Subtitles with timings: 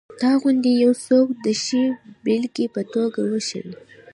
[0.19, 1.83] تا غوندې یو څوک د ښې
[2.23, 3.73] بېلګې په توګه وښیي.